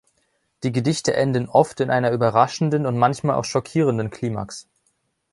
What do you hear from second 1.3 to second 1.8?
oft